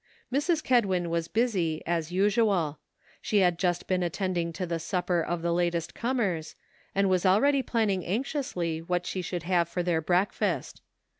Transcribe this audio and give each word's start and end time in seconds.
Mrs. 0.33 0.63
Kedwin 0.63 1.11
was 1.11 1.27
busy, 1.27 1.85
as 1.85 2.11
usual. 2.11 2.79
She 3.21 3.41
had 3.41 3.59
just 3.59 3.85
been 3.85 4.01
attending 4.01 4.51
to 4.53 4.65
the 4.65 4.79
supper 4.79 5.21
of 5.21 5.43
the 5.43 5.53
latest 5.53 5.93
comers, 5.93 6.55
and 6.95 7.07
was 7.07 7.23
already 7.23 7.61
planning 7.61 8.03
anxiously 8.03 8.81
what 8.81 9.05
she 9.05 9.21
should 9.21 9.43
have 9.43 9.69
for 9.69 9.83
their 9.83 10.01
breakfast. 10.01 10.81